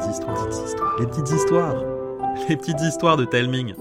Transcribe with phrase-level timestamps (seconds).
[0.00, 1.76] les petites histoires,
[2.48, 3.74] les petites histoires de Telming.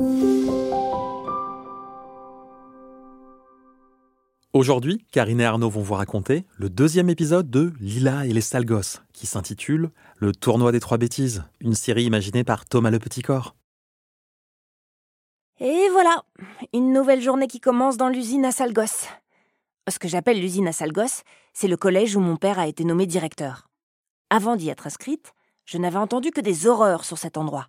[4.52, 8.66] Aujourd'hui, Karine et Arnaud vont vous raconter le deuxième épisode de Lila et les sales
[9.14, 13.56] qui s'intitule Le tournoi des trois bêtises, une série imaginée par Thomas Le Petit Corps.
[15.62, 16.24] Et voilà,
[16.74, 19.08] une nouvelle journée qui commence dans l'usine à Salgos.
[19.88, 23.06] Ce que j'appelle l'usine à Salgos, c'est le collège où mon père a été nommé
[23.06, 23.70] directeur.
[24.30, 25.34] Avant d'y être inscrite,
[25.70, 27.68] je n'avais entendu que des horreurs sur cet endroit.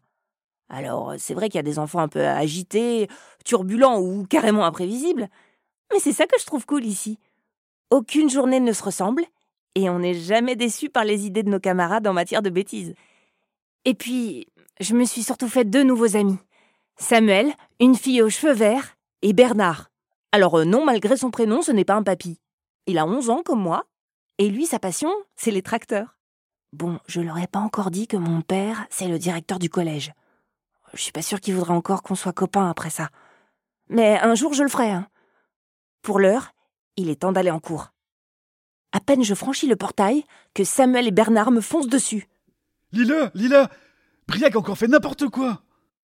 [0.70, 3.08] Alors, c'est vrai qu'il y a des enfants un peu agités,
[3.44, 5.28] turbulents ou carrément imprévisibles,
[5.92, 7.18] mais c'est ça que je trouve cool ici.
[7.90, 9.22] Aucune journée ne se ressemble,
[9.74, 12.94] et on n'est jamais déçu par les idées de nos camarades en matière de bêtises.
[13.84, 14.46] Et puis,
[14.80, 16.38] je me suis surtout fait deux nouveaux amis.
[16.96, 19.90] Samuel, une fille aux cheveux verts, et Bernard.
[20.32, 22.40] Alors euh, non, malgré son prénom, ce n'est pas un papy.
[22.86, 23.84] Il a 11 ans comme moi,
[24.38, 26.19] et lui, sa passion, c'est les tracteurs.
[26.72, 30.12] Bon, je leur ai pas encore dit que mon père, c'est le directeur du collège.
[30.94, 33.10] Je suis pas sûre qu'il voudra encore qu'on soit copains après ça.
[33.88, 34.90] Mais un jour, je le ferai.
[34.90, 35.08] Hein.
[36.02, 36.52] Pour l'heure,
[36.96, 37.92] il est temps d'aller en cours.
[38.92, 42.28] À peine je franchis le portail que Samuel et Bernard me foncent dessus.
[42.92, 43.70] Lila, Lila
[44.26, 45.62] Briac a encore fait n'importe quoi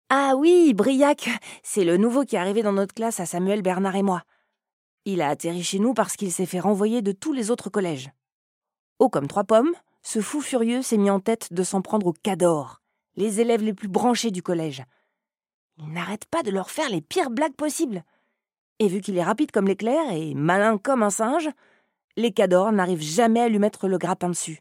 [0.08, 1.28] Ah oui, Briac,
[1.62, 4.22] c'est le nouveau qui est arrivé dans notre classe à Samuel, Bernard et moi.
[5.04, 8.10] Il a atterri chez nous parce qu'il s'est fait renvoyer de tous les autres collèges.
[8.98, 9.72] Haut comme trois pommes,
[10.04, 12.82] ce fou furieux s'est mis en tête de s'en prendre aux cadors,
[13.16, 14.84] les élèves les plus branchés du collège.
[15.78, 18.04] Il n'arrête pas de leur faire les pires blagues possibles.
[18.78, 21.48] Et vu qu'il est rapide comme l'éclair et malin comme un singe,
[22.16, 24.60] les cadors n'arrivent jamais à lui mettre le grappin dessus.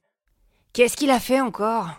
[0.72, 1.90] Qu'est-ce qu'il a fait encore?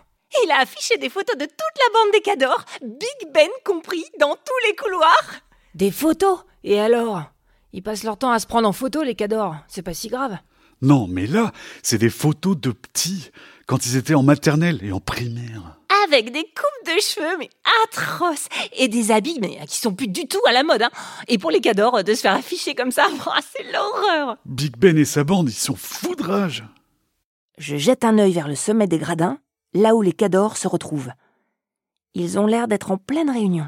[0.43, 4.35] Il a affiché des photos de toute la bande des cadors, Big Ben compris, dans
[4.35, 5.31] tous les couloirs.
[5.75, 6.39] Des photos?
[6.63, 7.23] Et alors?
[7.73, 9.55] Ils passent leur temps à se prendre en photo, les cadors.
[9.67, 10.37] C'est pas si grave.
[10.81, 11.51] Non, mais là,
[11.83, 13.31] c'est des photos de petits,
[13.65, 15.77] quand ils étaient en maternelle et en primaire.
[16.05, 17.49] Avec des coupes de cheveux, mais
[17.83, 20.83] atroces Et des habits, mais qui sont plus du tout à la mode.
[20.83, 20.91] Hein.
[21.27, 24.97] Et pour les cadors, de se faire afficher comme ça, oh, c'est l'horreur Big Ben
[24.97, 26.63] et sa bande, ils sont foudrage
[27.57, 29.39] Je jette un œil vers le sommet des gradins,
[29.73, 31.11] là où les cadors se retrouvent.
[32.13, 33.67] Ils ont l'air d'être en pleine réunion.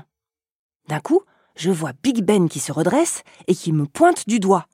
[0.88, 1.22] D'un coup,
[1.56, 4.68] je vois Big Ben qui se redresse et qui me pointe du doigt.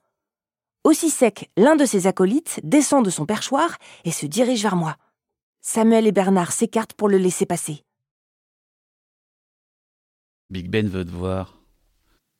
[0.84, 4.96] Aussi sec, l'un de ses acolytes descend de son perchoir et se dirige vers moi.
[5.62, 7.82] Samuel et Bernard s'écartent pour le laisser passer.
[10.50, 11.54] Big Ben veut te voir.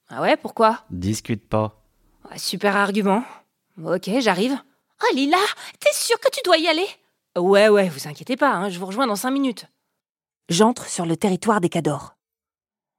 [0.09, 0.85] Ah ouais, pourquoi?
[0.91, 1.83] Discute pas.
[2.37, 3.25] Super argument.
[3.83, 4.57] Ok, j'arrive.
[5.03, 5.39] Oh Lila,
[5.81, 6.87] t'es sûre que tu dois y aller?
[7.37, 9.67] Ouais, ouais, vous inquiétez pas, hein, je vous rejoins dans cinq minutes.
[10.51, 12.15] J'entre sur le territoire des Cadors.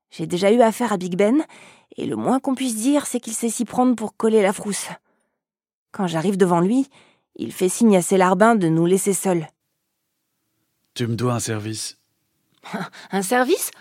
[0.10, 1.46] J'ai déjà eu affaire à Big Ben,
[1.98, 4.90] et le moins qu'on puisse dire, c'est qu'il sait s'y prendre pour coller la frousse.
[5.96, 6.90] Quand j'arrive devant lui,
[7.38, 9.48] il fait signe à ses larbins de nous laisser seuls.
[10.94, 11.98] Tu me dois un service.
[13.12, 13.72] Un service?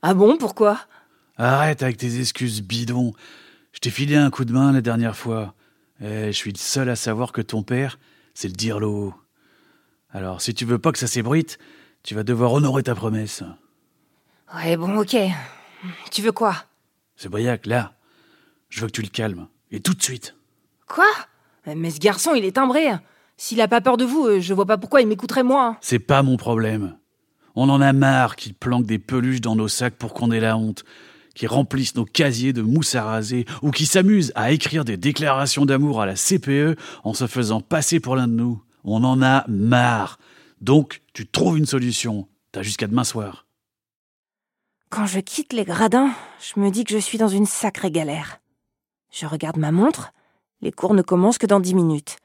[0.00, 0.78] Ah bon, pourquoi?
[1.36, 3.12] Arrête avec tes excuses bidons.
[3.72, 5.54] Je t'ai filé un coup de main la dernière fois.
[6.00, 7.98] Et je suis le seul à savoir que ton père,
[8.34, 9.12] c'est le dirlo.
[10.10, 11.58] Alors, si tu veux pas que ça s'ébruite,
[12.04, 13.42] tu vas devoir honorer ta promesse.
[14.54, 15.16] Ouais, bon, ok.
[16.12, 16.54] Tu veux quoi?
[17.16, 17.94] C'est Briac, là.
[18.68, 19.48] Je veux que tu le calmes.
[19.72, 20.36] Et tout de suite.
[20.86, 21.10] Quoi?
[21.66, 22.88] Mais ce garçon, il est timbré.
[23.36, 25.76] S'il a pas peur de vous, euh, je vois pas pourquoi il m'écouterait moi.
[25.80, 26.96] C'est pas mon problème.
[27.56, 30.56] On en a marre qu'il planque des peluches dans nos sacs pour qu'on ait la
[30.56, 30.84] honte,
[31.34, 35.66] qui remplissent nos casiers de mousse à raser, ou qui s'amusent à écrire des déclarations
[35.66, 38.62] d'amour à la CPE en se faisant passer pour l'un de nous.
[38.84, 40.18] On en a marre.
[40.60, 42.28] Donc, tu trouves une solution.
[42.52, 43.46] T'as jusqu'à demain soir.
[44.90, 48.38] Quand je quitte les gradins, je me dis que je suis dans une sacrée galère.
[49.10, 50.12] Je regarde ma montre.
[50.64, 52.16] Les cours ne commencent que dans dix minutes.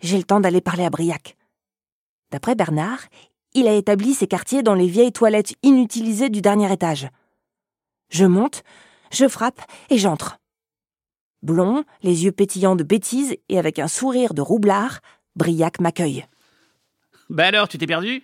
[0.00, 1.36] J'ai le temps d'aller parler à Briac.
[2.30, 3.00] D'après Bernard,
[3.52, 7.10] il a établi ses quartiers dans les vieilles toilettes inutilisées du dernier étage.
[8.08, 8.62] Je monte,
[9.12, 9.60] je frappe
[9.90, 10.38] et j'entre.
[11.42, 15.00] Blond, les yeux pétillants de bêtises et avec un sourire de roublard,
[15.36, 16.24] Briac m'accueille.
[17.28, 18.22] Bah alors, tu t'es perdu?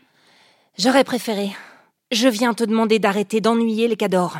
[0.78, 1.50] J'aurais préféré.
[2.10, 4.38] Je viens te demander d'arrêter d'ennuyer les cadors.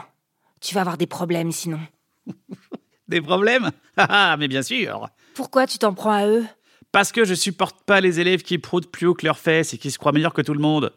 [0.62, 1.81] Tu vas avoir des problèmes sinon.
[3.08, 6.44] Des problèmes Ah, mais bien sûr Pourquoi tu t'en prends à eux?
[6.93, 9.79] Parce que je supporte pas les élèves qui proutent plus haut que leurs fesses et
[9.79, 10.93] qui se croient meilleurs que tout le monde.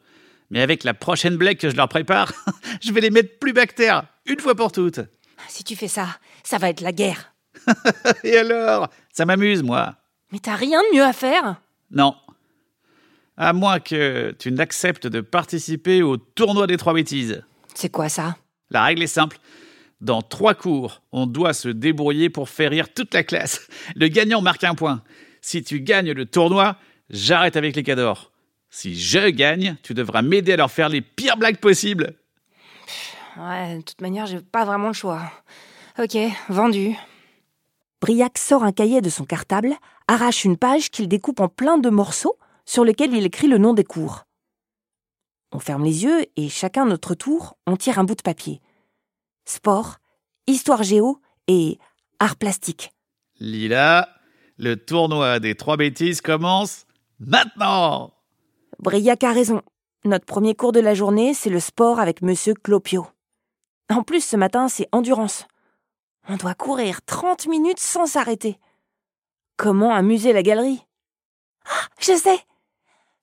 [0.50, 2.32] Mais avec la prochaine blague que je leur prépare,
[2.82, 5.00] je vais les mettre plus bactères, une fois pour toutes.
[5.48, 6.08] Si tu fais ça,
[6.44, 7.34] ça va être la guerre.
[8.24, 8.90] Et alors?
[9.12, 9.96] Ça m'amuse, moi.
[10.32, 11.62] Mais t'as rien de mieux à faire?
[11.92, 12.16] Non.
[13.38, 17.44] À moins que tu n'acceptes de participer au tournoi des trois bêtises.
[17.74, 18.36] C'est quoi ça?
[18.70, 19.38] La règle est simple.
[20.02, 23.68] Dans trois cours, on doit se débrouiller pour faire rire toute la classe.
[23.96, 25.04] Le gagnant marque un point.
[25.42, 26.78] Si tu gagnes le tournoi,
[27.10, 28.32] j'arrête avec les cadors.
[28.70, 32.14] Si je gagne, tu devras m'aider à leur faire les pires blagues possibles.
[33.38, 35.32] Ouais, de toute manière, j'ai pas vraiment le choix.
[35.98, 36.18] Ok,
[36.50, 36.96] vendu.
[38.02, 39.76] Briac sort un cahier de son cartable,
[40.08, 43.74] arrache une page qu'il découpe en plein de morceaux sur lesquels il écrit le nom
[43.74, 44.26] des cours.
[45.52, 48.62] On ferme les yeux et chacun notre tour, on tire un bout de papier.
[49.50, 49.96] Sport,
[50.46, 51.18] histoire géo
[51.48, 51.80] et
[52.20, 52.94] art plastique.
[53.40, 54.08] Lila,
[54.60, 56.86] le tournoi des trois bêtises commence
[57.20, 58.14] maintenant.
[58.78, 59.64] Briac a raison.
[60.06, 63.08] Notre premier cours de la journée, c'est le sport avec Monsieur Clopio.
[63.90, 65.48] En plus, ce matin, c'est endurance.
[66.28, 68.60] On doit courir 30 minutes sans s'arrêter.
[69.58, 70.86] Comment amuser la galerie?
[71.66, 72.40] Ah, je sais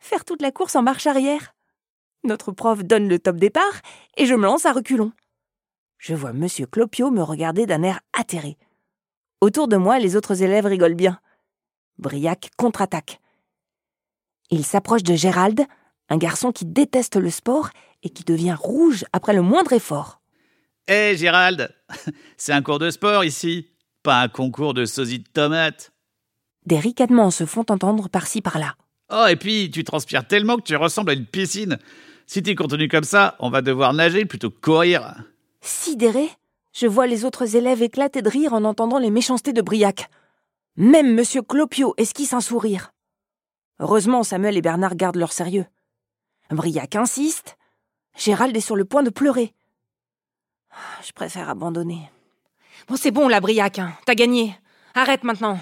[0.01, 1.55] Faire toute la course en marche arrière.
[2.25, 3.81] Notre prof donne le top départ
[4.17, 5.13] et je me lance à reculons.
[5.99, 8.57] Je vois Monsieur Clopio me regarder d'un air atterré.
[9.41, 11.21] Autour de moi, les autres élèves rigolent bien.
[11.99, 13.21] Briac contre-attaque.
[14.51, 15.63] Il s'approche de Gérald,
[16.09, 17.71] un garçon qui déteste le sport
[18.03, 20.21] et qui devient rouge après le moindre effort.
[20.87, 21.75] Hé Gérald,
[22.37, 23.69] c'est un cours de sport ici,
[24.03, 25.93] pas un concours de sosie de tomates.
[26.65, 28.77] Des ricanements se font entendre par-ci par-là.
[29.13, 31.79] Oh, et puis tu transpires tellement que tu ressembles à une piscine.
[32.27, 35.15] Si tu continues comme ça, on va devoir nager plutôt que courir.
[35.67, 36.31] Sidéré,
[36.73, 40.09] je vois les autres élèves éclater de rire en entendant les méchancetés de Briac.
[40.77, 42.93] Même Monsieur Clopio esquisse un sourire.
[43.81, 45.67] Heureusement, Samuel et Bernard gardent leur sérieux.
[46.51, 47.57] Briac insiste.
[48.17, 49.55] Gérald est sur le point de pleurer.
[51.05, 52.11] Je préfère abandonner.
[52.87, 53.93] Bon, c'est bon, la Briac, hein.
[54.05, 54.57] t'as gagné.
[54.95, 55.59] Arrête maintenant.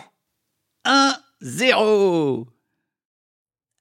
[0.84, 2.46] 1-0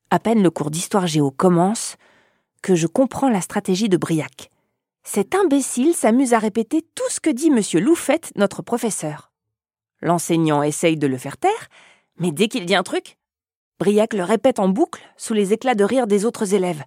[0.09, 1.97] À peine le cours d'histoire géo commence
[2.61, 4.52] que je comprends la stratégie de Briac.
[5.03, 9.31] Cet imbécile s'amuse à répéter tout ce que dit Monsieur Loufette, notre professeur.
[10.01, 11.67] L'enseignant essaye de le faire taire,
[12.17, 13.17] mais dès qu'il dit un truc,
[13.79, 16.83] Briac le répète en boucle sous les éclats de rire des autres élèves.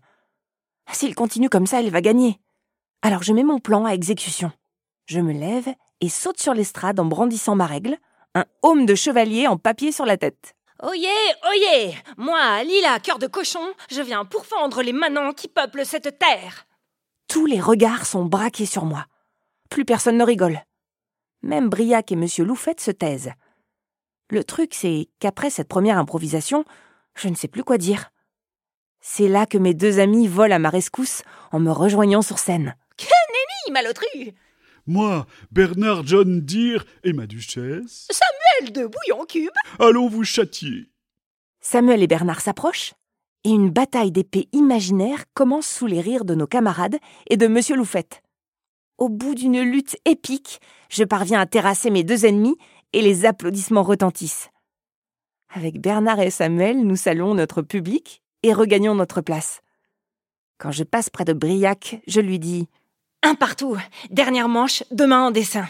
[0.93, 2.41] S'il continue comme ça, il va gagner.
[3.03, 4.51] Alors je mets mon plan à exécution.
[5.07, 5.69] Je me lève
[6.01, 7.99] et saute sur l'estrade en brandissant ma règle,
[8.35, 10.55] un haume de chevalier en papier sur la tête.
[10.83, 11.09] Oyez,
[11.51, 16.67] oyez Moi, Lila, cœur de cochon, je viens pourfendre les manants qui peuplent cette terre.
[17.29, 19.07] Tous les regards sont braqués sur moi.
[19.71, 20.61] Plus personne ne rigole.
[21.43, 23.33] Même Briac et Monsieur Loufette se taisent.
[24.31, 26.65] Le truc, c'est qu'après cette première improvisation,
[27.15, 28.11] je ne sais plus quoi dire.
[29.01, 32.75] C'est là que mes deux amis volent à ma rescousse en me rejoignant sur scène.
[32.97, 34.07] Que nenni, malotru
[34.87, 40.91] Moi, Bernard John Deere et ma duchesse, Samuel de Bouillon Cube allons vous châtier.
[41.61, 42.95] Samuel et Bernard s'approchent,
[43.47, 46.97] et une bataille d'épées imaginaires commence sous les rires de nos camarades
[47.31, 48.21] et de Monsieur Loufette.
[48.99, 50.61] Au bout d'une lutte épique,
[50.91, 52.57] je parviens à terrasser mes deux ennemis
[52.93, 54.51] et les applaudissements retentissent.
[55.55, 59.61] Avec Bernard et Samuel, nous saluons notre public et regagnons notre place.
[60.59, 62.67] Quand je passe près de Briac, je lui dis
[63.23, 63.77] Un partout,
[64.11, 65.69] dernière manche, demain en dessin.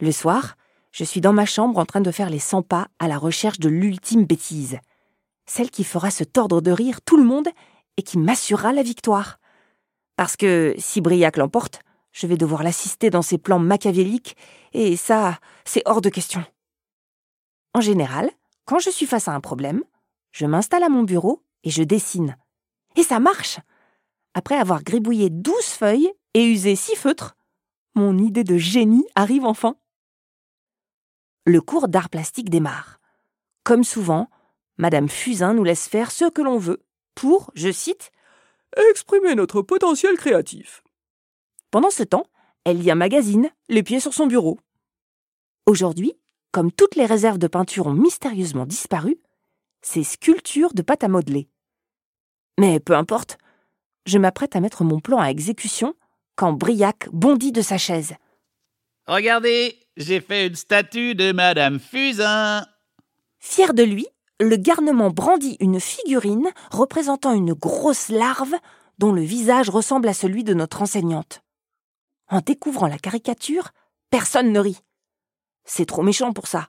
[0.00, 0.56] Le soir,
[0.92, 3.58] je suis dans ma chambre en train de faire les 100 pas à la recherche
[3.58, 4.78] de l'ultime bêtise,
[5.50, 7.48] celle qui fera se tordre de rire tout le monde
[7.96, 9.40] et qui m'assurera la victoire.
[10.14, 11.80] Parce que si Briac l'emporte,
[12.12, 14.36] je vais devoir l'assister dans ses plans machiavéliques,
[14.72, 16.44] et ça, c'est hors de question.
[17.74, 18.30] En général,
[18.64, 19.82] quand je suis face à un problème,
[20.30, 22.36] je m'installe à mon bureau et je dessine.
[22.94, 23.58] Et ça marche
[24.34, 27.34] Après avoir gribouillé douze feuilles et usé six feutres,
[27.96, 29.74] mon idée de génie arrive enfin.
[31.44, 33.00] Le cours d'art plastique démarre.
[33.64, 34.28] Comme souvent,
[34.80, 36.82] Madame Fusain nous laisse faire ce que l'on veut
[37.14, 38.12] pour, je cite,
[38.90, 40.82] exprimer notre potentiel créatif.
[41.70, 42.24] Pendant ce temps,
[42.64, 44.58] elle lit un magazine, les pieds sur son bureau.
[45.66, 46.14] Aujourd'hui,
[46.50, 49.18] comme toutes les réserves de peinture ont mystérieusement disparu,
[49.82, 51.50] c'est sculpture de pâte à modeler.
[52.58, 53.36] Mais peu importe,
[54.06, 55.94] je m'apprête à mettre mon plan à exécution
[56.36, 58.14] quand Briac bondit de sa chaise.
[59.06, 62.64] Regardez, j'ai fait une statue de Madame Fusain.
[63.40, 64.06] Fier de lui,
[64.40, 68.54] le garnement brandit une figurine représentant une grosse larve
[68.98, 71.42] dont le visage ressemble à celui de notre enseignante.
[72.28, 73.70] En découvrant la caricature,
[74.08, 74.80] personne ne rit.
[75.64, 76.68] C'est trop méchant pour ça.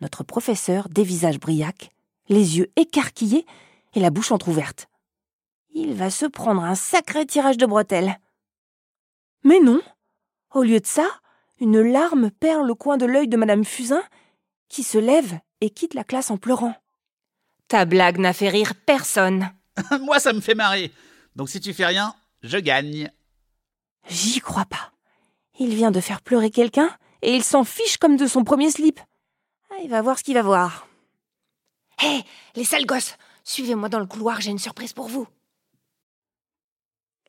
[0.00, 1.90] Notre professeur dévisage Briac,
[2.28, 3.46] les yeux écarquillés
[3.92, 4.88] et la bouche entr'ouverte.
[5.70, 8.18] Il va se prendre un sacré tirage de bretelles.
[9.44, 9.82] Mais non.
[10.54, 11.06] Au lieu de ça,
[11.60, 14.02] une larme perd le coin de l'œil de Madame Fusain,
[14.68, 16.74] qui se lève et quitte la classe en pleurant.
[17.68, 19.50] Ta blague n'a fait rire personne.
[20.02, 20.92] Moi, ça me fait marrer.
[21.34, 23.10] Donc si tu fais rien, je gagne.
[24.08, 24.92] J'y crois pas.
[25.58, 26.90] Il vient de faire pleurer quelqu'un
[27.22, 29.00] et il s'en fiche comme de son premier slip.
[29.70, 30.86] Ah, il va voir ce qu'il va voir.
[32.02, 32.22] Hé,
[32.54, 35.28] les sales gosses, Suivez-moi dans le couloir, j'ai une surprise pour vous.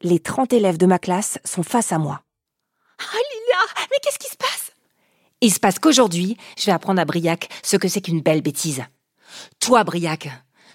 [0.02, 2.24] Les 30 élèves de ma classe sont face à moi.
[2.98, 4.65] Ah, Lila, mais qu'est-ce qui se passe?
[5.42, 8.84] Il se passe qu'aujourd'hui, je vais apprendre à Briac ce que c'est qu'une belle bêtise.
[9.60, 10.30] Toi, Briac,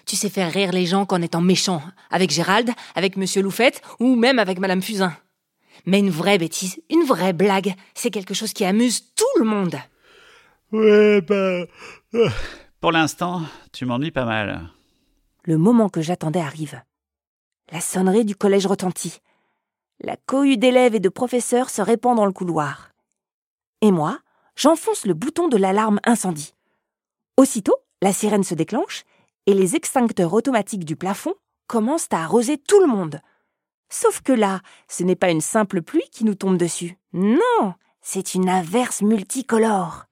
[0.05, 4.15] tu sais faire rire les gens qu'en étant méchant, avec Gérald, avec Monsieur Loufette ou
[4.15, 5.15] même avec Madame Fusain.
[5.85, 9.77] Mais une vraie bêtise, une vraie blague, c'est quelque chose qui amuse tout le monde.
[10.71, 11.65] Ouais, bah.
[12.79, 13.41] Pour l'instant,
[13.71, 14.69] tu m'ennuies pas mal.
[15.43, 16.81] Le moment que j'attendais arrive.
[17.71, 19.19] La sonnerie du collège retentit.
[20.01, 22.91] La cohue d'élèves et de professeurs se répand dans le couloir.
[23.81, 24.19] Et moi,
[24.61, 26.53] j'enfonce le bouton de l'alarme incendie.
[27.35, 29.05] Aussitôt, la sirène se déclenche
[29.47, 31.33] et les extincteurs automatiques du plafond
[31.65, 33.21] commencent à arroser tout le monde.
[33.89, 36.99] Sauf que là, ce n'est pas une simple pluie qui nous tombe dessus.
[37.11, 40.05] Non, c'est une averse multicolore.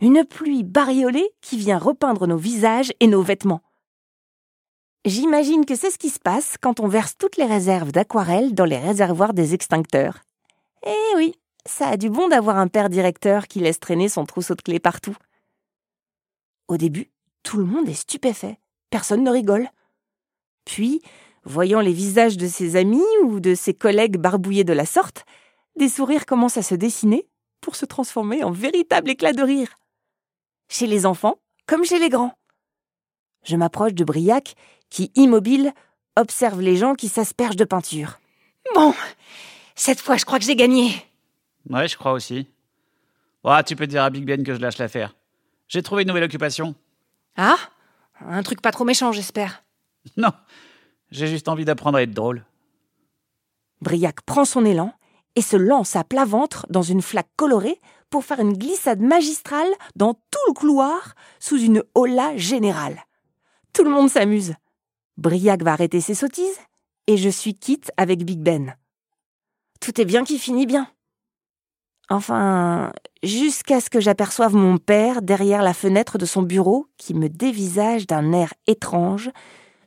[0.00, 3.62] Une pluie bariolée qui vient repeindre nos visages et nos vêtements.
[5.04, 8.64] J'imagine que c'est ce qui se passe quand on verse toutes les réserves d'aquarelle dans
[8.64, 10.18] les réservoirs des extincteurs.
[10.84, 14.54] Eh oui, ça a du bon d'avoir un père directeur qui laisse traîner son trousseau
[14.54, 15.16] de clés partout.
[16.68, 17.10] Au début,
[17.42, 18.58] tout le monde est stupéfait.
[18.90, 19.68] Personne ne rigole.
[20.64, 21.02] Puis,
[21.44, 25.24] voyant les visages de ses amis ou de ses collègues barbouillés de la sorte,
[25.76, 27.28] des sourires commencent à se dessiner
[27.60, 29.74] pour se transformer en véritable éclat de rire.
[30.68, 32.34] Chez les enfants, comme chez les grands.
[33.44, 34.54] Je m'approche de Briac,
[34.90, 35.72] qui, immobile,
[36.16, 38.18] observe les gens qui s'aspergent de peinture.
[38.74, 38.94] Bon,
[39.74, 40.92] cette fois, je crois que j'ai gagné.
[41.68, 42.48] Ouais, je crois aussi.
[43.66, 45.14] Tu peux dire à Big Ben que je lâche l'affaire.
[45.68, 46.74] J'ai trouvé une nouvelle occupation.
[47.36, 47.56] Ah?
[48.20, 49.62] Un truc pas trop méchant, j'espère.
[50.16, 50.32] Non,
[51.12, 52.44] j'ai juste envie d'apprendre à être drôle.
[53.80, 54.92] Briac prend son élan
[55.36, 59.70] et se lance à plat ventre dans une flaque colorée pour faire une glissade magistrale
[59.96, 62.98] dans tout le couloir sous une hola générale.
[63.72, 64.54] Tout le monde s'amuse.
[65.16, 66.60] Briac va arrêter ses sottises
[67.06, 68.74] et je suis quitte avec Big Ben.
[69.80, 70.88] Tout est bien qui finit bien.
[72.12, 72.92] Enfin,
[73.22, 78.06] jusqu'à ce que j'aperçoive mon père derrière la fenêtre de son bureau qui me dévisage
[78.06, 79.30] d'un air étrange,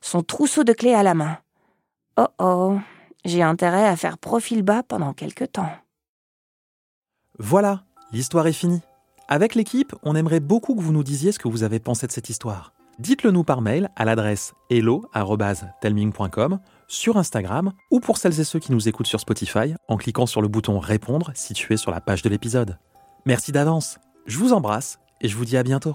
[0.00, 1.38] son trousseau de clés à la main.
[2.16, 2.78] Oh oh,
[3.24, 5.70] j'ai intérêt à faire profil bas pendant quelque temps.
[7.38, 8.82] Voilà, l'histoire est finie.
[9.28, 12.12] Avec l'équipe, on aimerait beaucoup que vous nous disiez ce que vous avez pensé de
[12.12, 12.72] cette histoire.
[12.98, 18.72] Dites-le nous par mail à l'adresse hello@telming.com, sur Instagram ou pour celles et ceux qui
[18.72, 22.28] nous écoutent sur Spotify en cliquant sur le bouton répondre situé sur la page de
[22.28, 22.78] l'épisode.
[23.24, 23.98] Merci d'avance.
[24.26, 25.94] Je vous embrasse et je vous dis à bientôt.